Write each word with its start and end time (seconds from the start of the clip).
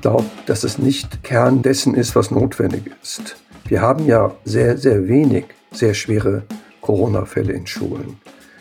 Glaube, 0.00 0.24
dass 0.46 0.64
es 0.64 0.78
nicht 0.78 1.22
Kern 1.22 1.62
dessen 1.62 1.94
ist, 1.94 2.16
was 2.16 2.30
notwendig 2.30 2.90
ist. 3.02 3.36
Wir 3.66 3.82
haben 3.82 4.06
ja 4.06 4.32
sehr, 4.44 4.78
sehr 4.78 5.06
wenig 5.08 5.44
sehr 5.70 5.94
schwere 5.94 6.42
Corona-Fälle 6.80 7.52
in 7.52 7.66
Schulen. 7.66 8.16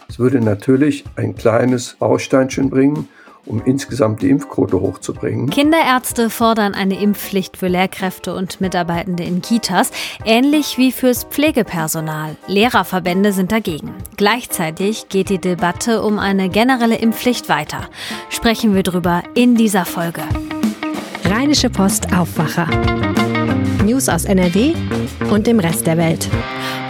Es 0.08 0.20
würde 0.20 0.42
natürlich 0.42 1.06
ein 1.16 1.36
kleines 1.36 1.96
Bausteinchen 2.00 2.70
bringen, 2.70 3.08
um 3.46 3.62
insgesamt 3.64 4.22
die 4.22 4.30
Impfquote 4.30 4.80
hochzubringen. 4.80 5.50
Kinderärzte 5.50 6.30
fordern 6.30 6.74
eine 6.74 7.02
Impfpflicht 7.02 7.58
für 7.58 7.68
Lehrkräfte 7.68 8.36
und 8.36 8.62
Mitarbeitende 8.62 9.24
in 9.24 9.42
Kitas, 9.42 9.92
ähnlich 10.26 10.78
wie 10.78 10.92
fürs 10.92 11.24
Pflegepersonal. 11.24 12.36
Lehrerverbände 12.48 13.32
sind 13.32 13.52
dagegen. 13.52 13.94
Gleichzeitig 14.18 15.10
geht 15.10 15.30
die 15.30 15.40
Debatte 15.40 16.04
um 16.04 16.20
eine 16.20 16.50
generelle 16.50 16.98
Impfpflicht 16.98 17.50
weiter. 17.50 17.90
Sprechen 18.30 18.76
wir 18.76 18.84
drüber 18.84 19.24
in 19.36 19.56
dieser 19.56 19.86
Folge. 19.86 20.22
Rheinische 21.50 21.72
Post 21.72 22.14
Aufwacher. 22.14 22.68
News 23.84 24.08
aus 24.08 24.26
NRW 24.26 24.76
und 25.32 25.48
dem 25.48 25.60
Rest 25.60 25.88
der 25.88 25.98
Welt. 25.98 26.30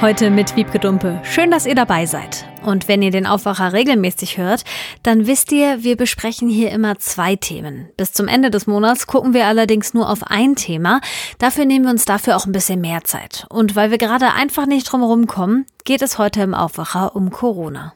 Heute 0.01 0.29
mit 0.29 0.57
Wiebke 0.57 0.79
Dumpe. 0.79 1.21
Schön, 1.23 1.49
dass 1.49 1.65
ihr 1.65 1.75
dabei 1.75 2.05
seid. 2.05 2.45
Und 2.65 2.89
wenn 2.89 3.01
ihr 3.01 3.11
den 3.11 3.25
Aufwacher 3.25 3.71
regelmäßig 3.71 4.37
hört, 4.37 4.65
dann 5.01 5.27
wisst 5.27 5.53
ihr, 5.53 5.85
wir 5.85 5.95
besprechen 5.95 6.49
hier 6.49 6.71
immer 6.71 6.99
zwei 6.99 7.37
Themen. 7.37 7.87
Bis 7.95 8.11
zum 8.11 8.27
Ende 8.27 8.51
des 8.51 8.67
Monats 8.67 9.07
gucken 9.07 9.33
wir 9.33 9.45
allerdings 9.45 9.93
nur 9.93 10.09
auf 10.09 10.23
ein 10.27 10.57
Thema. 10.57 10.99
Dafür 11.37 11.63
nehmen 11.63 11.85
wir 11.85 11.91
uns 11.91 12.03
dafür 12.03 12.35
auch 12.35 12.45
ein 12.45 12.51
bisschen 12.51 12.81
mehr 12.81 13.05
Zeit. 13.05 13.47
Und 13.47 13.77
weil 13.77 13.91
wir 13.91 13.97
gerade 13.97 14.33
einfach 14.33 14.65
nicht 14.65 14.91
drum 14.91 15.25
kommen, 15.27 15.67
geht 15.85 16.01
es 16.01 16.17
heute 16.17 16.41
im 16.41 16.53
Aufwacher 16.53 17.15
um 17.15 17.29
Corona. 17.29 17.93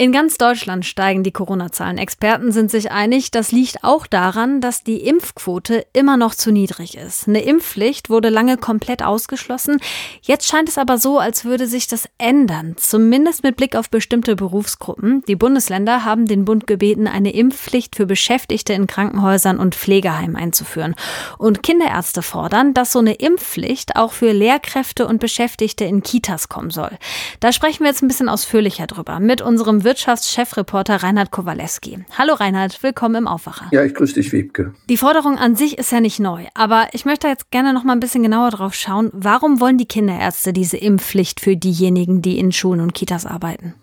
In 0.00 0.12
ganz 0.12 0.38
Deutschland 0.38 0.86
steigen 0.86 1.24
die 1.24 1.32
Corona-Zahlen. 1.32 1.98
Experten 1.98 2.52
sind 2.52 2.70
sich 2.70 2.92
einig, 2.92 3.32
das 3.32 3.50
liegt 3.50 3.82
auch 3.82 4.06
daran, 4.06 4.60
dass 4.60 4.84
die 4.84 4.98
Impfquote 4.98 5.84
immer 5.92 6.16
noch 6.16 6.36
zu 6.36 6.52
niedrig 6.52 6.96
ist. 6.96 7.26
Eine 7.26 7.40
Impfpflicht 7.40 8.08
wurde 8.08 8.28
lange 8.28 8.58
komplett 8.58 9.02
ausgeschlossen. 9.02 9.80
Jetzt 10.22 10.46
scheint 10.46 10.68
es 10.68 10.78
aber 10.78 10.98
so, 10.98 11.18
als 11.18 11.44
würde 11.44 11.66
sich 11.66 11.88
das 11.88 12.08
ändern, 12.16 12.76
zumindest 12.76 13.42
mit 13.42 13.56
Blick 13.56 13.74
auf 13.74 13.90
bestimmte 13.90 14.36
Berufsgruppen. 14.36 15.24
Die 15.26 15.34
Bundesländer 15.34 16.04
haben 16.04 16.26
den 16.26 16.44
Bund 16.44 16.68
gebeten, 16.68 17.08
eine 17.08 17.34
Impfpflicht 17.34 17.96
für 17.96 18.06
Beschäftigte 18.06 18.74
in 18.74 18.86
Krankenhäusern 18.86 19.58
und 19.58 19.74
Pflegeheimen 19.74 20.36
einzuführen. 20.36 20.94
Und 21.38 21.64
Kinderärzte 21.64 22.22
fordern, 22.22 22.72
dass 22.72 22.92
so 22.92 23.00
eine 23.00 23.14
Impfpflicht 23.14 23.96
auch 23.96 24.12
für 24.12 24.30
Lehrkräfte 24.30 25.08
und 25.08 25.18
Beschäftigte 25.18 25.86
in 25.86 26.04
Kitas 26.04 26.48
kommen 26.48 26.70
soll. 26.70 26.96
Da 27.40 27.50
sprechen 27.50 27.80
wir 27.80 27.88
jetzt 27.88 28.02
ein 28.04 28.08
bisschen 28.08 28.28
ausführlicher 28.28 28.86
drüber 28.86 29.18
mit 29.18 29.42
unserem 29.42 29.87
Wirtschaftschefreporter 29.88 30.96
Reinhard 30.96 31.30
Kowalewski. 31.30 32.00
Hallo 32.18 32.34
Reinhard, 32.34 32.82
willkommen 32.82 33.14
im 33.14 33.26
Aufwacher. 33.26 33.68
Ja, 33.72 33.82
ich 33.84 33.94
grüße 33.94 34.12
dich, 34.12 34.34
Wiebke. 34.34 34.74
Die 34.90 34.98
Forderung 34.98 35.38
an 35.38 35.56
sich 35.56 35.78
ist 35.78 35.90
ja 35.92 36.00
nicht 36.00 36.20
neu, 36.20 36.44
aber 36.52 36.88
ich 36.92 37.06
möchte 37.06 37.26
jetzt 37.26 37.50
gerne 37.50 37.72
noch 37.72 37.84
mal 37.84 37.94
ein 37.94 38.00
bisschen 38.00 38.22
genauer 38.22 38.50
drauf 38.50 38.74
schauen. 38.74 39.08
Warum 39.14 39.62
wollen 39.62 39.78
die 39.78 39.88
Kinderärzte 39.88 40.52
diese 40.52 40.76
Impfpflicht 40.76 41.40
für 41.40 41.56
diejenigen, 41.56 42.20
die 42.20 42.38
in 42.38 42.52
Schulen 42.52 42.82
und 42.82 42.92
Kitas 42.92 43.24
arbeiten? 43.24 43.76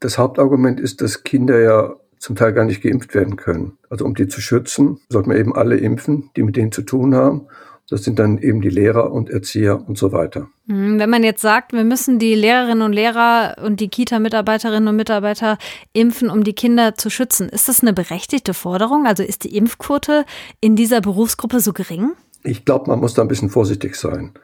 Das 0.00 0.16
Hauptargument 0.16 0.80
ist, 0.80 1.02
dass 1.02 1.22
Kinder 1.22 1.60
ja 1.60 1.96
zum 2.18 2.34
Teil 2.34 2.54
gar 2.54 2.64
nicht 2.64 2.82
geimpft 2.82 3.14
werden 3.14 3.36
können. 3.36 3.76
Also 3.90 4.06
um 4.06 4.14
die 4.14 4.26
zu 4.26 4.40
schützen, 4.40 5.00
sollten 5.10 5.28
wir 5.28 5.36
eben 5.36 5.54
alle 5.54 5.76
impfen, 5.76 6.30
die 6.34 6.42
mit 6.42 6.56
denen 6.56 6.72
zu 6.72 6.80
tun 6.80 7.14
haben. 7.14 7.46
Das 7.90 8.04
sind 8.04 8.20
dann 8.20 8.38
eben 8.38 8.60
die 8.60 8.70
Lehrer 8.70 9.10
und 9.10 9.30
Erzieher 9.30 9.84
und 9.88 9.98
so 9.98 10.12
weiter. 10.12 10.48
Mhm, 10.66 11.00
wenn 11.00 11.10
man 11.10 11.24
jetzt 11.24 11.42
sagt, 11.42 11.72
wir 11.72 11.82
müssen 11.82 12.20
die 12.20 12.36
Lehrerinnen 12.36 12.82
und 12.82 12.92
Lehrer 12.92 13.56
und 13.64 13.80
die 13.80 13.88
Kita-Mitarbeiterinnen 13.88 14.88
und 14.88 14.94
Mitarbeiter 14.94 15.58
impfen, 15.92 16.30
um 16.30 16.44
die 16.44 16.52
Kinder 16.52 16.94
zu 16.94 17.10
schützen, 17.10 17.48
ist 17.48 17.68
das 17.68 17.82
eine 17.82 17.92
berechtigte 17.92 18.54
Forderung? 18.54 19.06
Also 19.06 19.24
ist 19.24 19.42
die 19.42 19.56
Impfquote 19.56 20.24
in 20.60 20.76
dieser 20.76 21.00
Berufsgruppe 21.00 21.58
so 21.58 21.72
gering? 21.72 22.12
Ich 22.44 22.64
glaube, 22.64 22.88
man 22.88 23.00
muss 23.00 23.14
da 23.14 23.22
ein 23.22 23.28
bisschen 23.28 23.50
vorsichtig 23.50 23.96
sein. 23.96 24.34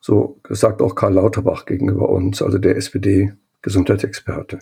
So 0.00 0.40
sagt 0.48 0.82
auch 0.82 0.96
Karl 0.96 1.14
Lauterbach 1.14 1.66
gegenüber 1.66 2.08
uns, 2.08 2.42
also 2.42 2.58
der 2.58 2.76
SPD-Gesundheitsexperte. 2.76 4.58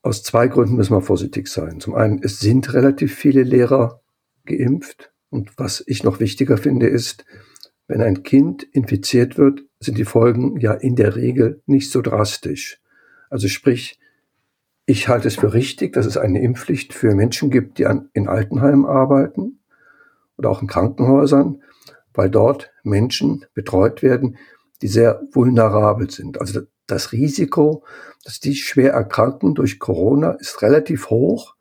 Aus 0.00 0.22
zwei 0.22 0.48
Gründen 0.48 0.76
müssen 0.76 0.96
wir 0.96 1.02
vorsichtig 1.02 1.48
sein. 1.48 1.78
Zum 1.78 1.94
einen, 1.94 2.22
es 2.22 2.40
sind 2.40 2.72
relativ 2.72 3.14
viele 3.14 3.42
Lehrer 3.42 4.00
geimpft. 4.46 5.11
Und 5.32 5.56
was 5.56 5.82
ich 5.86 6.04
noch 6.04 6.20
wichtiger 6.20 6.58
finde, 6.58 6.88
ist, 6.88 7.24
wenn 7.88 8.02
ein 8.02 8.22
Kind 8.22 8.64
infiziert 8.64 9.38
wird, 9.38 9.62
sind 9.80 9.96
die 9.96 10.04
Folgen 10.04 10.60
ja 10.60 10.74
in 10.74 10.94
der 10.94 11.16
Regel 11.16 11.62
nicht 11.64 11.90
so 11.90 12.02
drastisch. 12.02 12.82
Also 13.30 13.48
sprich, 13.48 13.98
ich 14.84 15.08
halte 15.08 15.28
es 15.28 15.36
für 15.36 15.54
richtig, 15.54 15.94
dass 15.94 16.04
es 16.04 16.18
eine 16.18 16.42
Impfpflicht 16.42 16.92
für 16.92 17.14
Menschen 17.14 17.50
gibt, 17.50 17.78
die 17.78 17.86
an, 17.86 18.10
in 18.12 18.28
Altenheimen 18.28 18.84
arbeiten 18.84 19.60
oder 20.36 20.50
auch 20.50 20.60
in 20.60 20.68
Krankenhäusern, 20.68 21.62
weil 22.12 22.28
dort 22.28 22.70
Menschen 22.82 23.46
betreut 23.54 24.02
werden, 24.02 24.36
die 24.82 24.88
sehr 24.88 25.22
vulnerabel 25.32 26.10
sind. 26.10 26.38
Also 26.42 26.60
das 26.86 27.12
Risiko, 27.12 27.84
dass 28.22 28.38
die 28.38 28.54
schwer 28.54 28.92
erkranken 28.92 29.54
durch 29.54 29.78
Corona, 29.78 30.32
ist 30.32 30.60
relativ 30.60 31.08
hoch. 31.08 31.54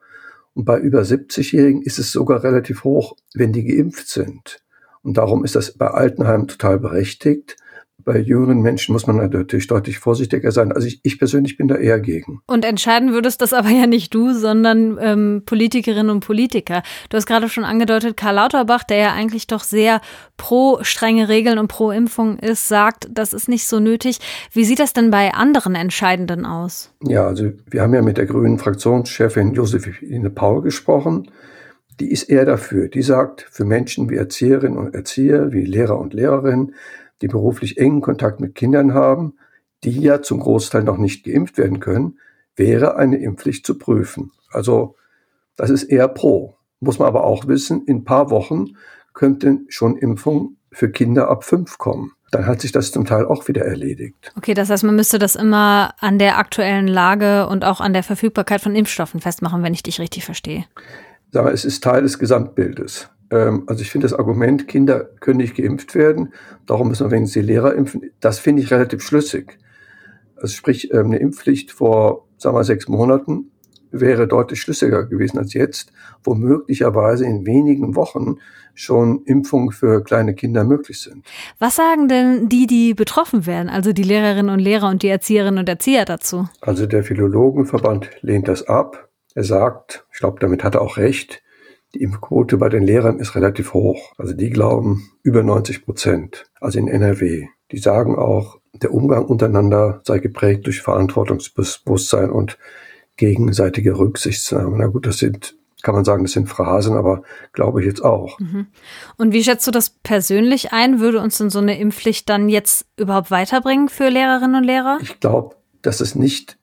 Und 0.53 0.65
bei 0.65 0.79
über 0.79 1.01
70-Jährigen 1.01 1.81
ist 1.81 1.99
es 1.99 2.11
sogar 2.11 2.43
relativ 2.43 2.83
hoch, 2.83 3.15
wenn 3.33 3.53
die 3.53 3.63
geimpft 3.63 4.07
sind. 4.07 4.61
Und 5.01 5.17
darum 5.17 5.43
ist 5.43 5.55
das 5.55 5.77
bei 5.77 5.87
Altenheimen 5.87 6.47
total 6.47 6.79
berechtigt. 6.79 7.55
Bei 8.03 8.17
jüngeren 8.19 8.61
Menschen 8.61 8.93
muss 8.93 9.07
man 9.07 9.17
natürlich 9.17 9.67
deutlich 9.67 9.99
vorsichtiger 9.99 10.51
sein. 10.51 10.71
Also 10.71 10.87
ich, 10.87 10.99
ich 11.03 11.19
persönlich 11.19 11.57
bin 11.57 11.67
da 11.67 11.75
eher 11.75 11.99
gegen. 11.99 12.41
Und 12.47 12.65
entscheiden 12.65 13.13
würdest 13.13 13.41
das 13.41 13.53
aber 13.53 13.69
ja 13.69 13.87
nicht 13.87 14.13
du, 14.13 14.33
sondern 14.33 14.97
ähm, 14.99 15.43
Politikerinnen 15.45 16.09
und 16.09 16.25
Politiker. 16.25 16.83
Du 17.09 17.17
hast 17.17 17.25
gerade 17.25 17.49
schon 17.49 17.63
angedeutet, 17.63 18.17
Karl 18.17 18.35
Lauterbach, 18.35 18.83
der 18.83 18.97
ja 18.97 19.13
eigentlich 19.13 19.47
doch 19.47 19.63
sehr 19.63 20.01
pro 20.37 20.79
strenge 20.81 21.29
Regeln 21.29 21.59
und 21.59 21.67
pro 21.67 21.91
Impfung 21.91 22.39
ist, 22.39 22.67
sagt, 22.67 23.07
das 23.11 23.33
ist 23.33 23.47
nicht 23.47 23.67
so 23.67 23.79
nötig. 23.79 24.19
Wie 24.51 24.65
sieht 24.65 24.79
das 24.79 24.93
denn 24.93 25.11
bei 25.11 25.33
anderen 25.33 25.75
Entscheidenden 25.75 26.45
aus? 26.45 26.93
Ja, 27.03 27.27
also 27.27 27.51
wir 27.69 27.81
haben 27.81 27.93
ja 27.93 28.01
mit 28.01 28.17
der 28.17 28.25
grünen 28.25 28.57
Fraktionschefin 28.57 29.53
Josephine 29.53 30.29
Paul 30.29 30.61
gesprochen. 30.61 31.29
Die 31.99 32.11
ist 32.11 32.23
eher 32.23 32.45
dafür. 32.45 32.87
Die 32.87 33.03
sagt, 33.03 33.47
für 33.51 33.65
Menschen 33.65 34.09
wie 34.09 34.15
Erzieherinnen 34.15 34.77
und 34.77 34.95
Erzieher, 34.95 35.51
wie 35.51 35.65
Lehrer 35.65 35.99
und 35.99 36.13
Lehrerinnen, 36.13 36.73
die 37.21 37.27
beruflich 37.27 37.77
engen 37.77 38.01
Kontakt 38.01 38.39
mit 38.39 38.55
Kindern 38.55 38.93
haben, 38.93 39.33
die 39.83 39.99
ja 39.99 40.21
zum 40.21 40.39
Großteil 40.39 40.83
noch 40.83 40.97
nicht 40.97 41.25
geimpft 41.25 41.57
werden 41.57 41.79
können, 41.79 42.19
wäre 42.55 42.97
eine 42.97 43.17
Impfpflicht 43.17 43.65
zu 43.65 43.77
prüfen. 43.77 44.31
Also 44.51 44.95
das 45.55 45.69
ist 45.69 45.83
eher 45.83 46.07
pro. 46.07 46.55
Muss 46.79 46.99
man 46.99 47.07
aber 47.07 47.23
auch 47.23 47.47
wissen, 47.47 47.85
in 47.85 47.97
ein 47.97 48.03
paar 48.03 48.29
Wochen 48.29 48.75
könnten 49.13 49.65
schon 49.69 49.97
Impfungen 49.97 50.57
für 50.71 50.89
Kinder 50.89 51.29
ab 51.29 51.43
fünf 51.43 51.77
kommen. 51.77 52.11
Dann 52.31 52.45
hat 52.45 52.61
sich 52.61 52.71
das 52.71 52.91
zum 52.91 53.05
Teil 53.05 53.25
auch 53.25 53.47
wieder 53.49 53.65
erledigt. 53.65 54.31
Okay, 54.37 54.53
das 54.53 54.69
heißt, 54.69 54.85
man 54.85 54.95
müsste 54.95 55.19
das 55.19 55.35
immer 55.35 55.93
an 55.99 56.17
der 56.17 56.37
aktuellen 56.37 56.87
Lage 56.87 57.47
und 57.47 57.65
auch 57.65 57.81
an 57.81 57.91
der 57.91 58.03
Verfügbarkeit 58.03 58.61
von 58.61 58.75
Impfstoffen 58.75 59.19
festmachen, 59.19 59.63
wenn 59.63 59.73
ich 59.73 59.83
dich 59.83 59.99
richtig 59.99 60.23
verstehe. 60.23 60.65
Sag 61.31 61.43
mal, 61.43 61.53
es 61.53 61.65
ist 61.65 61.83
Teil 61.83 62.03
des 62.03 62.19
Gesamtbildes. 62.19 63.09
Ähm, 63.31 63.63
also 63.67 63.81
ich 63.81 63.89
finde 63.89 64.05
das 64.05 64.17
Argument, 64.17 64.67
Kinder 64.67 65.09
können 65.19 65.37
nicht 65.37 65.55
geimpft 65.55 65.95
werden, 65.95 66.33
darum 66.65 66.89
müssen 66.89 67.07
wir 67.07 67.11
wenigstens 67.11 67.41
die 67.41 67.47
Lehrer 67.47 67.73
impfen, 67.73 68.11
das 68.19 68.39
finde 68.39 68.61
ich 68.61 68.71
relativ 68.71 69.01
schlüssig. 69.01 69.57
Also 70.35 70.53
sprich, 70.53 70.93
ähm, 70.93 71.07
eine 71.07 71.17
Impfpflicht 71.17 71.71
vor, 71.71 72.27
sagen 72.37 72.55
wir, 72.55 72.63
sechs 72.63 72.87
Monaten 72.87 73.51
wäre 73.91 74.27
deutlich 74.27 74.61
schlüssiger 74.61 75.05
gewesen 75.05 75.37
als 75.37 75.53
jetzt, 75.53 75.91
wo 76.23 76.33
möglicherweise 76.33 77.25
in 77.25 77.45
wenigen 77.45 77.95
Wochen 77.95 78.37
schon 78.73 79.23
Impfungen 79.25 79.71
für 79.71 80.01
kleine 80.01 80.33
Kinder 80.33 80.63
möglich 80.63 81.01
sind. 81.01 81.25
Was 81.59 81.75
sagen 81.75 82.07
denn 82.07 82.47
die, 82.47 82.67
die 82.67 82.93
betroffen 82.93 83.45
werden, 83.45 83.69
also 83.69 83.91
die 83.91 84.03
Lehrerinnen 84.03 84.49
und 84.53 84.59
Lehrer 84.59 84.87
und 84.87 85.03
die 85.03 85.09
Erzieherinnen 85.09 85.59
und 85.59 85.69
Erzieher 85.69 86.05
dazu? 86.05 86.47
Also 86.61 86.85
der 86.85 87.03
Philologenverband 87.03 88.09
lehnt 88.21 88.47
das 88.47 88.63
ab. 88.67 89.09
Er 89.35 89.43
sagt, 89.43 90.05
ich 90.13 90.19
glaube, 90.19 90.39
damit 90.39 90.63
hat 90.63 90.75
er 90.75 90.81
auch 90.81 90.97
recht, 90.97 91.40
die 91.93 92.01
Impfquote 92.01 92.57
bei 92.57 92.69
den 92.69 92.83
Lehrern 92.83 93.19
ist 93.19 93.35
relativ 93.35 93.73
hoch. 93.73 94.13
Also 94.17 94.33
die 94.33 94.49
glauben 94.49 95.11
über 95.23 95.43
90 95.43 95.85
Prozent, 95.85 96.45
also 96.59 96.79
in 96.79 96.87
NRW. 96.87 97.47
Die 97.71 97.77
sagen 97.77 98.15
auch, 98.15 98.59
der 98.73 98.93
Umgang 98.93 99.25
untereinander 99.25 100.01
sei 100.05 100.19
geprägt 100.19 100.65
durch 100.65 100.81
Verantwortungsbewusstsein 100.81 102.29
und 102.29 102.57
gegenseitige 103.17 103.97
Rücksichtnahme. 103.97 104.77
Na 104.77 104.87
gut, 104.87 105.05
das 105.05 105.17
sind 105.17 105.55
kann 105.81 105.95
man 105.95 106.05
sagen, 106.05 106.23
das 106.23 106.33
sind 106.33 106.47
Phrasen, 106.47 106.95
aber 106.95 107.23
glaube 107.53 107.81
ich 107.81 107.87
jetzt 107.87 108.03
auch. 108.03 108.39
Mhm. 108.39 108.67
Und 109.17 109.33
wie 109.33 109.43
schätzt 109.43 109.65
du 109.67 109.71
das 109.71 109.89
persönlich 109.89 110.73
ein? 110.73 110.99
Würde 110.99 111.19
uns 111.19 111.37
denn 111.37 111.49
so 111.49 111.59
eine 111.59 111.79
Impfpflicht 111.79 112.29
dann 112.29 112.49
jetzt 112.49 112.85
überhaupt 112.97 113.31
weiterbringen 113.31 113.89
für 113.89 114.09
Lehrerinnen 114.09 114.55
und 114.55 114.63
Lehrer? 114.63 114.99
Ich 115.01 115.19
glaube, 115.19 115.55
dass 115.81 115.99
es 115.99 116.15
nicht 116.15 116.57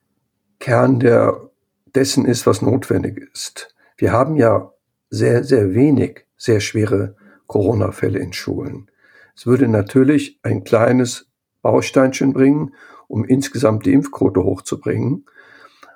Kern 0.59 0.99
der, 0.99 1.49
dessen 1.95 2.25
ist, 2.25 2.45
was 2.45 2.61
notwendig 2.61 3.29
ist. 3.33 3.75
Wir 3.97 4.11
haben 4.11 4.35
ja 4.35 4.71
sehr, 5.09 5.43
sehr 5.43 5.73
wenig 5.73 6.25
sehr 6.37 6.59
schwere 6.59 7.15
Corona-Fälle 7.47 8.19
in 8.19 8.33
Schulen. 8.33 8.89
Es 9.35 9.45
würde 9.45 9.67
natürlich 9.67 10.39
ein 10.43 10.63
kleines 10.63 11.27
Bausteinchen 11.61 12.33
bringen, 12.33 12.73
um 13.07 13.25
insgesamt 13.25 13.85
die 13.85 13.93
Impfquote 13.93 14.43
hochzubringen. 14.43 15.25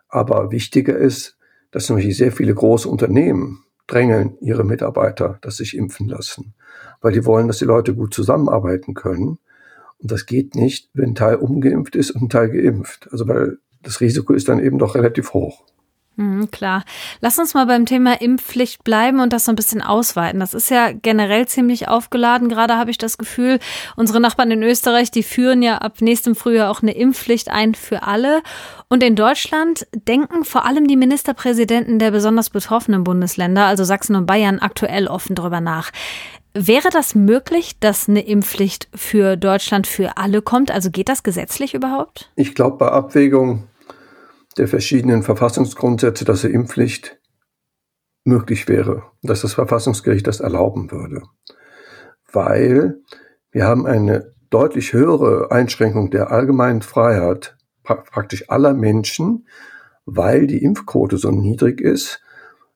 Aber 0.09 0.51
wichtiger 0.51 0.97
ist, 0.97 1.37
dass 1.71 1.89
nämlich 1.89 2.15
sehr 2.17 2.31
viele 2.31 2.53
große 2.53 2.87
Unternehmen 2.87 3.63
drängeln 3.87 4.37
ihre 4.41 4.63
Mitarbeiter, 4.63 5.39
dass 5.41 5.57
sich 5.57 5.75
impfen 5.75 6.07
lassen, 6.07 6.53
weil 7.01 7.13
die 7.13 7.25
wollen, 7.25 7.47
dass 7.47 7.59
die 7.59 7.65
Leute 7.65 7.95
gut 7.95 8.13
zusammenarbeiten 8.13 8.93
können. 8.93 9.39
Und 9.97 10.11
das 10.11 10.25
geht 10.25 10.55
nicht, 10.55 10.89
wenn 10.93 11.11
ein 11.11 11.15
Teil 11.15 11.35
ungeimpft 11.35 11.95
ist 11.95 12.11
und 12.11 12.23
ein 12.23 12.29
Teil 12.29 12.49
geimpft. 12.49 13.09
Also 13.11 13.27
weil 13.27 13.57
das 13.81 14.01
Risiko 14.01 14.33
ist 14.33 14.49
dann 14.49 14.59
eben 14.59 14.79
doch 14.79 14.95
relativ 14.95 15.33
hoch. 15.33 15.65
Mhm, 16.15 16.51
klar. 16.51 16.83
Lass 17.21 17.39
uns 17.39 17.55
mal 17.55 17.65
beim 17.65 17.87
Thema 17.87 18.21
Impfpflicht 18.21 18.83
bleiben 18.83 19.19
und 19.19 19.33
das 19.33 19.45
so 19.45 19.51
ein 19.51 19.55
bisschen 19.55 19.81
ausweiten. 19.81 20.39
Das 20.39 20.53
ist 20.53 20.69
ja 20.69 20.91
generell 20.91 21.47
ziemlich 21.47 21.87
aufgeladen. 21.87 22.49
Gerade 22.49 22.77
habe 22.77 22.91
ich 22.91 22.99
das 22.99 23.17
Gefühl, 23.17 23.59
unsere 23.95 24.19
Nachbarn 24.19 24.51
in 24.51 24.61
Österreich, 24.61 25.09
die 25.09 25.23
führen 25.23 25.63
ja 25.63 25.79
ab 25.79 26.01
nächstem 26.01 26.35
Frühjahr 26.35 26.69
auch 26.69 26.83
eine 26.83 26.95
Impfpflicht 26.95 27.49
ein 27.49 27.73
für 27.73 28.03
alle. 28.03 28.43
Und 28.89 29.01
in 29.01 29.15
Deutschland 29.15 29.87
denken 30.07 30.43
vor 30.43 30.65
allem 30.65 30.87
die 30.87 30.97
Ministerpräsidenten 30.97 31.97
der 31.97 32.11
besonders 32.11 32.51
betroffenen 32.51 33.03
Bundesländer, 33.03 33.65
also 33.65 33.83
Sachsen 33.83 34.15
und 34.15 34.27
Bayern, 34.27 34.59
aktuell 34.59 35.07
offen 35.07 35.35
drüber 35.35 35.61
nach. 35.61 35.91
Wäre 36.55 36.89
das 36.91 37.15
möglich, 37.15 37.79
dass 37.79 38.07
eine 38.07 38.23
Impfpflicht 38.23 38.87
für 38.93 39.35
Deutschland 39.37 39.87
für 39.87 40.17
alle 40.17 40.43
kommt? 40.43 40.69
Also 40.69 40.91
geht 40.91 41.09
das 41.09 41.23
gesetzlich 41.23 41.73
überhaupt? 41.73 42.29
Ich 42.35 42.53
glaube, 42.53 42.77
bei 42.77 42.89
Abwägung 42.89 43.63
der 44.57 44.67
verschiedenen 44.67 45.23
Verfassungsgrundsätze, 45.23 46.25
dass 46.25 46.43
eine 46.43 46.53
Impfpflicht 46.53 47.19
möglich 48.23 48.67
wäre, 48.67 49.03
dass 49.21 49.41
das 49.41 49.53
Verfassungsgericht 49.53 50.27
das 50.27 50.39
erlauben 50.39 50.91
würde. 50.91 51.23
Weil 52.31 53.01
wir 53.51 53.65
haben 53.65 53.85
eine 53.85 54.33
deutlich 54.49 54.93
höhere 54.93 55.51
Einschränkung 55.51 56.11
der 56.11 56.31
allgemeinen 56.31 56.81
Freiheit 56.81 57.57
praktisch 57.83 58.49
aller 58.49 58.73
Menschen, 58.73 59.47
weil 60.05 60.47
die 60.47 60.63
Impfquote 60.63 61.17
so 61.17 61.31
niedrig 61.31 61.81
ist, 61.81 62.21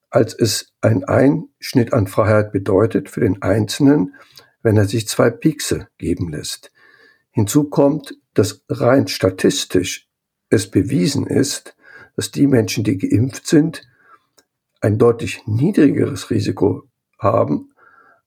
als 0.10 0.34
es 0.34 0.74
ein 0.82 1.04
Einschnitt 1.04 1.94
an 1.94 2.08
Freiheit 2.08 2.52
bedeutet 2.52 3.10
für 3.10 3.22
den 3.22 3.42
Einzelnen, 3.42 4.16
wenn 4.64 4.78
er 4.78 4.86
sich 4.86 5.08
zwei 5.08 5.30
Piekse 5.30 5.88
geben 5.98 6.30
lässt. 6.30 6.72
Hinzu 7.32 7.66
kommt, 7.66 8.16
dass 8.34 8.64
rein 8.70 9.08
statistisch 9.08 10.07
es 10.50 10.70
bewiesen 10.70 11.28
ist, 11.28 11.76
dass 12.16 12.32
die 12.32 12.48
Menschen, 12.48 12.84
die 12.84 12.98
geimpft 12.98 13.48
sind, 13.48 13.84
ein 14.82 14.98
deutlich 14.98 15.42
niedrigeres 15.46 16.30
Risiko 16.30 16.84
haben 17.20 17.72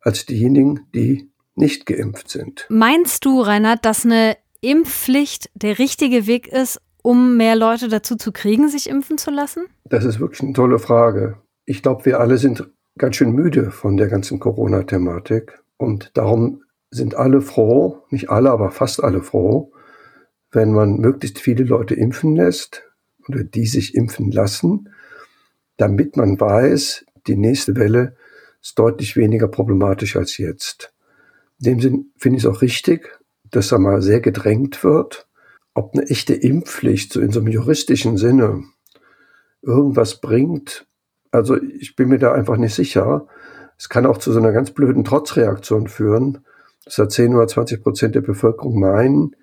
als 0.00 0.26
diejenigen, 0.26 0.86
die 0.94 1.30
nicht 1.54 1.86
geimpft 1.86 2.30
sind. 2.30 2.66
Meinst 2.68 3.24
du, 3.24 3.40
Reinhard, 3.40 3.84
dass 3.84 4.04
eine 4.04 4.36
Impfpflicht 4.60 5.50
der 5.54 5.78
richtige 5.78 6.26
Weg 6.26 6.48
ist, 6.48 6.80
um 7.02 7.36
mehr 7.36 7.56
Leute 7.56 7.88
dazu 7.88 8.16
zu 8.16 8.32
kriegen, 8.32 8.68
sich 8.68 8.88
impfen 8.88 9.18
zu 9.18 9.30
lassen? 9.30 9.66
Das 9.84 10.04
ist 10.04 10.20
wirklich 10.20 10.42
eine 10.42 10.52
tolle 10.52 10.78
Frage. 10.78 11.38
Ich 11.64 11.82
glaube, 11.82 12.04
wir 12.04 12.20
alle 12.20 12.38
sind 12.38 12.68
ganz 12.98 13.16
schön 13.16 13.32
müde 13.32 13.70
von 13.70 13.96
der 13.96 14.08
ganzen 14.08 14.38
Corona-Thematik 14.38 15.62
und 15.76 16.10
darum 16.14 16.62
sind 16.90 17.14
alle 17.14 17.40
froh, 17.40 18.02
nicht 18.10 18.30
alle, 18.30 18.50
aber 18.50 18.70
fast 18.70 19.02
alle 19.02 19.22
froh, 19.22 19.72
wenn 20.52 20.72
man 20.72 20.96
möglichst 20.98 21.38
viele 21.38 21.64
Leute 21.64 21.94
impfen 21.94 22.36
lässt 22.36 22.82
oder 23.28 23.44
die 23.44 23.66
sich 23.66 23.94
impfen 23.94 24.30
lassen, 24.30 24.90
damit 25.76 26.16
man 26.16 26.40
weiß, 26.40 27.04
die 27.26 27.36
nächste 27.36 27.76
Welle 27.76 28.16
ist 28.60 28.78
deutlich 28.78 29.16
weniger 29.16 29.48
problematisch 29.48 30.16
als 30.16 30.36
jetzt. 30.38 30.92
In 31.60 31.64
dem 31.64 31.80
Sinn 31.80 32.10
finde 32.16 32.38
ich 32.38 32.44
es 32.44 32.50
auch 32.50 32.62
richtig, 32.62 33.20
dass 33.50 33.68
da 33.68 33.78
mal 33.78 34.02
sehr 34.02 34.20
gedrängt 34.20 34.84
wird, 34.84 35.28
ob 35.74 35.94
eine 35.94 36.08
echte 36.08 36.34
Impfpflicht 36.34 37.12
so 37.12 37.20
in 37.20 37.30
so 37.30 37.40
einem 37.40 37.48
juristischen 37.48 38.16
Sinne 38.16 38.64
irgendwas 39.62 40.20
bringt. 40.20 40.86
Also 41.30 41.60
ich 41.62 41.96
bin 41.96 42.08
mir 42.08 42.18
da 42.18 42.32
einfach 42.32 42.56
nicht 42.56 42.74
sicher. 42.74 43.26
Es 43.78 43.88
kann 43.88 44.06
auch 44.06 44.18
zu 44.18 44.32
so 44.32 44.38
einer 44.38 44.52
ganz 44.52 44.72
blöden 44.72 45.04
Trotzreaktion 45.04 45.88
führen, 45.88 46.44
dass 46.84 46.96
da 46.96 47.08
10 47.08 47.34
oder 47.34 47.46
20 47.46 47.82
Prozent 47.82 48.14
der 48.14 48.20
Bevölkerung 48.20 48.78
meinen, 48.78 49.36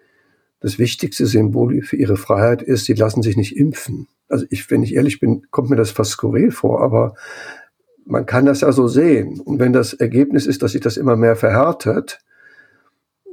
das 0.59 0.79
wichtigste 0.79 1.25
Symbol 1.25 1.81
für 1.81 1.97
ihre 1.97 2.17
Freiheit 2.17 2.61
ist, 2.61 2.85
sie 2.85 2.93
lassen 2.93 3.21
sich 3.21 3.37
nicht 3.37 3.55
impfen. 3.57 4.07
Also 4.27 4.45
ich, 4.49 4.69
wenn 4.71 4.83
ich 4.83 4.95
ehrlich 4.95 5.19
bin, 5.19 5.47
kommt 5.51 5.69
mir 5.69 5.75
das 5.75 5.91
fast 5.91 6.11
skurril 6.11 6.51
vor, 6.51 6.81
aber 6.81 7.15
man 8.05 8.25
kann 8.25 8.45
das 8.45 8.61
ja 8.61 8.71
so 8.71 8.87
sehen. 8.87 9.39
Und 9.39 9.59
wenn 9.59 9.73
das 9.73 9.93
Ergebnis 9.93 10.47
ist, 10.47 10.63
dass 10.63 10.71
sich 10.71 10.81
das 10.81 10.97
immer 10.97 11.15
mehr 11.15 11.35
verhärtet, 11.35 12.19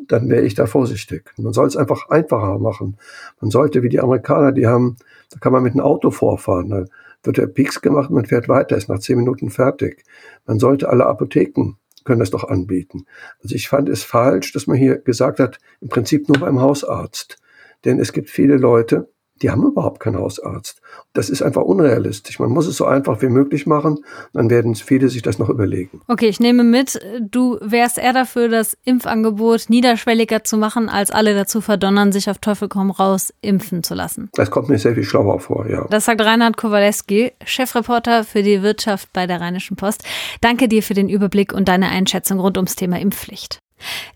dann 0.07 0.29
wäre 0.29 0.43
ich 0.43 0.55
da 0.55 0.67
vorsichtig. 0.67 1.33
Man 1.39 1.53
soll 1.53 1.67
es 1.67 1.77
einfach 1.77 2.11
einfacher 2.11 2.59
machen. 2.59 2.99
Man 3.41 3.51
sollte, 3.51 3.83
wie 3.83 3.89
die 3.89 4.01
Amerikaner, 4.01 4.53
die 4.53 4.67
haben, 4.67 4.97
da 5.31 5.39
kann 5.39 5.53
man 5.53 5.63
mit 5.63 5.73
einem 5.73 5.85
Auto 5.85 6.11
vorfahren. 6.11 6.69
Da 6.69 6.85
wird 7.23 7.39
der 7.39 7.47
Peaks 7.47 7.81
gemacht, 7.81 8.11
man 8.11 8.27
fährt 8.27 8.49
weiter, 8.49 8.77
ist 8.77 8.89
nach 8.89 8.99
zehn 8.99 9.17
Minuten 9.17 9.49
fertig. 9.51 10.05
Man 10.47 10.59
sollte 10.59 10.91
alle 10.91 11.07
Apotheken 11.07 11.77
können 12.05 12.21
das 12.21 12.31
doch 12.31 12.45
anbieten. 12.45 13.07
Also 13.43 13.55
ich 13.55 13.69
fand 13.69 13.89
es 13.89 14.05
falsch, 14.05 14.53
dass 14.53 14.67
man 14.67 14.77
hier 14.77 14.99
gesagt 14.99 15.41
hat, 15.41 15.59
im 15.81 15.89
Prinzip 15.89 16.29
nur 16.29 16.39
beim 16.39 16.61
Hausarzt. 16.61 17.39
Denn 17.85 17.99
es 17.99 18.13
gibt 18.13 18.31
viele 18.31 18.57
Leute, 18.57 19.13
die 19.43 19.51
haben 19.51 19.65
überhaupt 19.65 20.01
keinen 20.01 20.19
Hausarzt. 20.19 20.81
Das 21.13 21.29
ist 21.29 21.43
einfach 21.43 21.63
unrealistisch. 21.63 22.39
Man 22.39 22.51
muss 22.51 22.67
es 22.67 22.77
so 22.77 22.85
einfach 22.85 23.21
wie 23.23 23.29
möglich 23.29 23.67
machen, 23.67 24.05
dann 24.33 24.51
werden 24.51 24.75
viele 24.75 25.09
sich 25.09 25.23
das 25.23 25.39
noch 25.39 25.49
überlegen. 25.49 26.01
Okay, 26.09 26.29
ich 26.29 26.41
nehme 26.41 26.65
mit, 26.65 27.01
du 27.21 27.59
wärst 27.61 27.99
eher 27.99 28.13
dafür, 28.13 28.49
das 28.49 28.77
Impfangebot 28.85 29.67
niederschwelliger 29.69 30.45
zu 30.45 30.57
machen, 30.57 30.89
als 30.89 31.11
alle 31.11 31.35
dazu 31.35 31.61
verdonnern, 31.61 32.13
sich 32.13 32.31
auf 32.31 32.39
Teufel 32.39 32.69
komm 32.69 32.91
raus 32.91 33.33
impfen 33.41 33.83
zu 33.83 33.95
lassen. 33.95 34.31
Das 34.35 34.51
kommt 34.51 34.69
mir 34.69 34.79
sehr 34.79 34.95
viel 34.95 35.05
schlauer 35.05 35.41
vor, 35.41 35.69
ja. 35.69 35.87
Das 35.91 36.05
sagt 36.05 36.21
Reinhard 36.21 36.57
Kowaleski, 36.57 37.33
Chefreporter 37.45 38.25
für 38.25 38.43
die 38.43 38.63
Wirtschaft 38.63 39.13
bei 39.13 39.27
der 39.27 39.41
Rheinischen 39.41 39.77
Post. 39.77 40.05
Danke 40.41 40.69
dir 40.69 40.83
für 40.83 40.95
den 40.95 41.09
Überblick 41.09 41.53
und 41.53 41.69
deine 41.69 41.89
Einschätzung 41.89 42.41
rund 42.41 42.57
ums 42.57 42.77
Thema 42.77 43.01
Impfpflicht. 43.01 43.59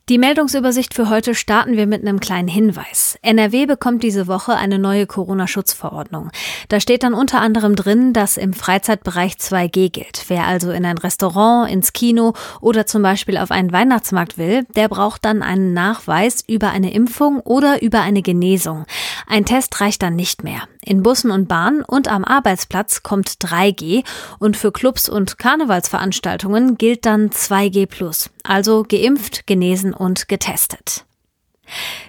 Die 0.09 0.19
Meldungsübersicht 0.19 0.95
für 0.95 1.11
heute 1.11 1.35
starten 1.35 1.77
wir 1.77 1.87
mit 1.87 2.03
einem 2.03 2.19
kleinen 2.19 2.49
Hinweis. 2.49 3.19
NRW 3.23 3.67
bekommt 3.67 4.03
diese 4.03 4.27
Woche 4.27 4.55
eine 4.55 4.79
neue 4.79 5.07
Corona-Schutzverordnung. 5.07 6.31
Da 6.69 6.81
steht 6.81 7.03
dann 7.03 7.13
unter 7.13 7.41
anderem 7.41 7.77
drin, 7.77 8.13
dass 8.15 8.39
im 8.39 8.55
Freizeitbereich 8.55 9.35
2G 9.35 9.91
gilt. 9.91 10.25
Wer 10.29 10.47
also 10.47 10.71
in 10.71 10.87
ein 10.87 10.97
Restaurant, 10.97 11.71
ins 11.71 11.93
Kino 11.93 12.33
oder 12.61 12.87
zum 12.87 13.03
Beispiel 13.03 13.37
auf 13.37 13.51
einen 13.51 13.71
Weihnachtsmarkt 13.71 14.39
will, 14.39 14.65
der 14.77 14.89
braucht 14.89 15.27
dann 15.27 15.43
einen 15.43 15.75
Nachweis 15.75 16.43
über 16.47 16.71
eine 16.71 16.93
Impfung 16.93 17.41
oder 17.41 17.83
über 17.83 18.01
eine 18.01 18.23
Genesung. 18.23 18.87
Ein 19.27 19.45
Test 19.45 19.79
reicht 19.81 20.03
dann 20.03 20.17
nicht 20.17 20.43
mehr. 20.43 20.63
In 20.89 21.03
Bussen 21.03 21.31
und 21.31 21.49
Bahnen 21.49 21.83
und 21.83 22.09
am 22.09 22.25
Arbeitsplatz 22.25 23.03
kommt 23.03 23.29
3G 23.29 24.05
und 24.39 24.57
für 24.57 24.73
Clubs 24.73 25.07
und 25.11 25.37
Karnevalsveranstaltungen 25.37 26.79
gilt 26.79 27.05
dann 27.05 27.29
2G+, 27.29 28.31
also 28.43 28.87
geimpft, 28.89 29.47
genesen 29.47 29.93
und 29.93 30.29
getestet. 30.29 31.05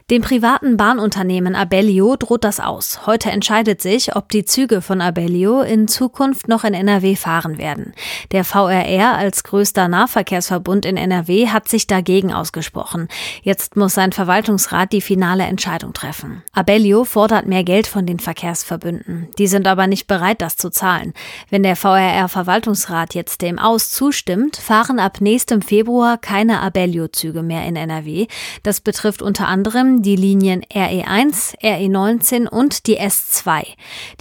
Dem 0.09 0.23
privaten 0.23 0.75
Bahnunternehmen 0.75 1.55
Abellio 1.55 2.15
droht 2.15 2.43
das 2.43 2.59
aus. 2.59 3.05
Heute 3.05 3.29
entscheidet 3.29 3.79
sich, 3.81 4.15
ob 4.15 4.29
die 4.29 4.43
Züge 4.45 4.81
von 4.81 5.01
Abellio 5.01 5.61
in 5.61 5.87
Zukunft 5.87 6.47
noch 6.47 6.63
in 6.63 6.73
NRW 6.73 7.15
fahren 7.15 7.59
werden. 7.59 7.93
Der 8.31 8.43
VRR 8.43 9.17
als 9.17 9.43
größter 9.43 9.87
Nahverkehrsverbund 9.87 10.87
in 10.87 10.97
NRW 10.97 11.49
hat 11.49 11.67
sich 11.67 11.85
dagegen 11.85 12.33
ausgesprochen. 12.33 13.07
Jetzt 13.43 13.75
muss 13.75 13.93
sein 13.93 14.11
Verwaltungsrat 14.11 14.93
die 14.93 15.01
finale 15.01 15.43
Entscheidung 15.43 15.93
treffen. 15.93 16.41
Abellio 16.53 17.03
fordert 17.03 17.45
mehr 17.45 17.63
Geld 17.63 17.85
von 17.85 18.07
den 18.07 18.19
Verkehrsverbünden. 18.19 19.27
Die 19.37 19.47
sind 19.47 19.67
aber 19.67 19.85
nicht 19.85 20.07
bereit, 20.07 20.41
das 20.41 20.55
zu 20.55 20.71
zahlen. 20.71 21.13
Wenn 21.49 21.61
der 21.61 21.75
VRR-Verwaltungsrat 21.75 23.13
jetzt 23.13 23.41
dem 23.41 23.59
Aus 23.59 23.91
zustimmt, 23.91 24.55
fahren 24.57 24.99
ab 24.99 25.21
nächstem 25.21 25.61
Februar 25.61 26.17
keine 26.17 26.61
Abellio-Züge 26.61 27.43
mehr 27.43 27.65
in 27.65 27.75
NRW. 27.75 28.27
Das 28.63 28.81
betrifft 28.81 29.21
unter 29.21 29.48
anderem 29.49 30.01
die 30.01 30.15
Linien 30.15 30.63
RE1, 30.63 31.59
RE19 31.59 32.47
und 32.47 32.87
die 32.87 32.97
S2. 32.97 33.65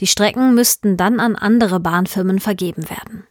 Die 0.01 0.09
Strecken 0.09 0.55
müssten 0.55 0.97
dann 0.97 1.21
an 1.21 1.37
andere 1.37 1.79
Bahnfirmen 1.79 2.41
vergeben 2.41 2.91
werden. 2.91 3.28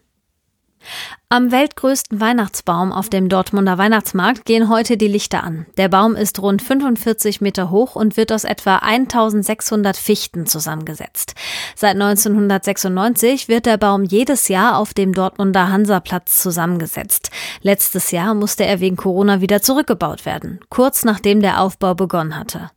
Am 1.29 1.51
weltgrößten 1.51 2.21
Weihnachtsbaum 2.21 2.93
auf 2.93 3.09
dem 3.09 3.27
Dortmunder 3.27 3.77
Weihnachtsmarkt 3.77 4.45
gehen 4.45 4.69
heute 4.69 4.95
die 4.95 5.09
Lichter 5.09 5.43
an. 5.43 5.65
Der 5.75 5.89
Baum 5.89 6.15
ist 6.15 6.41
rund 6.41 6.61
45 6.61 7.41
Meter 7.41 7.69
hoch 7.69 7.97
und 7.97 8.15
wird 8.15 8.31
aus 8.31 8.45
etwa 8.45 8.77
1600 8.77 9.97
Fichten 9.97 10.45
zusammengesetzt. 10.45 11.35
Seit 11.75 11.95
1996 11.95 13.49
wird 13.49 13.65
der 13.65 13.77
Baum 13.77 14.05
jedes 14.05 14.47
Jahr 14.47 14.77
auf 14.77 14.93
dem 14.93 15.13
Dortmunder 15.13 15.69
Hansaplatz 15.69 16.41
zusammengesetzt. 16.41 17.29
Letztes 17.61 18.11
Jahr 18.11 18.33
musste 18.33 18.65
er 18.65 18.79
wegen 18.79 18.95
Corona 18.95 19.41
wieder 19.41 19.61
zurückgebaut 19.61 20.25
werden, 20.25 20.61
kurz 20.69 21.03
nachdem 21.03 21.41
der 21.41 21.61
Aufbau 21.61 21.93
begonnen 21.93 22.37
hatte. 22.37 22.71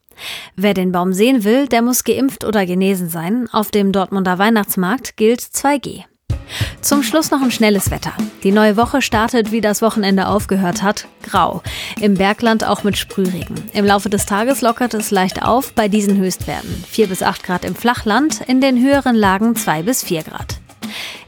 Wer 0.57 0.75
den 0.75 0.91
Baum 0.91 1.13
sehen 1.13 1.45
will, 1.45 1.69
der 1.69 1.83
muss 1.83 2.03
geimpft 2.03 2.45
oder 2.45 2.67
genesen 2.67 3.09
sein. 3.09 3.49
Auf 3.53 3.71
dem 3.71 3.93
Dortmunder 3.93 4.39
Weihnachtsmarkt 4.39 5.17
gilt 5.17 5.41
2G. 5.41 6.10
Zum 6.81 7.03
Schluss 7.03 7.31
noch 7.31 7.43
ein 7.43 7.51
schnelles 7.51 7.91
Wetter. 7.91 8.13
Die 8.43 8.53
neue 8.53 8.77
Woche 8.77 9.03
startet, 9.03 9.53
wie 9.53 9.61
das 9.61 9.83
Wochenende 9.83 10.29
aufgehört 10.29 10.83
hat, 10.83 11.07
grau. 11.23 11.63
Im 12.01 12.15
Bergland 12.15 12.65
auch 12.65 12.85
mit 12.85 12.97
Sprühregen. 12.97 13.57
Im 13.73 13.85
Laufe 13.85 14.11
des 14.11 14.27
Tages 14.27 14.61
lockert 14.61 14.95
es 14.95 15.11
leicht 15.11 15.43
auf 15.43 15.73
bei 15.73 15.89
diesen 15.89 16.17
Höchstwerten. 16.17 16.85
4 16.89 17.09
bis 17.09 17.23
8 17.23 17.45
Grad 17.45 17.65
im 17.65 17.75
Flachland, 17.75 18.41
in 18.47 18.61
den 18.61 18.81
höheren 18.81 19.15
Lagen 19.15 19.57
2 19.57 19.83
bis 19.83 20.03
4 20.03 20.23
Grad. 20.25 20.59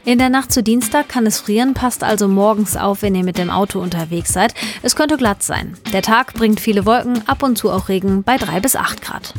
In 0.05 0.19
der 0.19 0.29
Nacht 0.29 0.51
zu 0.51 0.61
Dienstag 0.61 1.07
kann 1.07 1.25
es 1.25 1.39
frieren, 1.39 1.73
passt 1.73 2.03
also 2.03 2.27
morgens 2.27 2.75
auf, 2.75 3.01
wenn 3.01 3.15
ihr 3.15 3.23
mit 3.23 3.37
dem 3.37 3.49
Auto 3.49 3.79
unterwegs 3.79 4.33
seid. 4.33 4.53
Es 4.81 4.95
könnte 4.95 5.17
glatt 5.17 5.43
sein. 5.43 5.77
Der 5.93 6.01
Tag 6.01 6.33
bringt 6.33 6.59
viele 6.59 6.85
Wolken, 6.85 7.25
ab 7.27 7.43
und 7.43 7.57
zu 7.57 7.71
auch 7.71 7.87
Regen 7.87 8.23
bei 8.23 8.37
3 8.37 8.59
bis 8.59 8.75
8 8.75 9.01
Grad. 9.01 9.33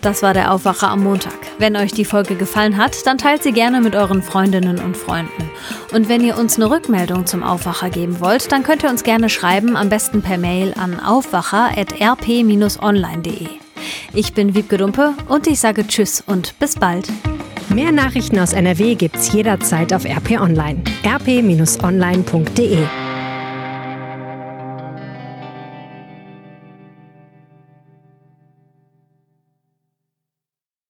Das 0.00 0.22
war 0.22 0.32
der 0.34 0.52
Aufwacher 0.52 0.88
am 0.88 1.02
Montag. 1.02 1.34
Wenn 1.58 1.74
euch 1.76 1.92
die 1.92 2.04
Folge 2.04 2.36
gefallen 2.36 2.76
hat, 2.76 3.04
dann 3.06 3.18
teilt 3.18 3.42
sie 3.42 3.50
gerne 3.52 3.80
mit 3.80 3.96
euren 3.96 4.22
Freundinnen 4.22 4.78
und 4.78 4.96
Freunden. 4.96 5.50
Und 5.92 6.08
wenn 6.08 6.24
ihr 6.24 6.38
uns 6.38 6.54
eine 6.56 6.70
Rückmeldung 6.70 7.26
zum 7.26 7.42
Aufwacher 7.42 7.90
geben 7.90 8.20
wollt, 8.20 8.52
dann 8.52 8.62
könnt 8.62 8.84
ihr 8.84 8.90
uns 8.90 9.02
gerne 9.02 9.28
schreiben, 9.28 9.76
am 9.76 9.88
besten 9.88 10.22
per 10.22 10.38
Mail 10.38 10.72
an 10.78 11.00
aufwacher.rp-online.de. 11.00 13.48
Ich 14.12 14.32
bin 14.32 14.54
Wiebke 14.54 14.78
Dumpe 14.78 15.14
und 15.28 15.46
ich 15.46 15.60
sage 15.60 15.86
Tschüss 15.86 16.22
und 16.26 16.58
bis 16.58 16.74
bald. 16.76 17.08
Mehr 17.68 17.92
Nachrichten 17.92 18.38
aus 18.38 18.52
NRW 18.52 18.94
gibt's 18.94 19.32
jederzeit 19.32 19.92
auf 19.92 20.04
RP 20.04 20.40
Online. 20.40 20.82
rp-online.de 21.04 22.78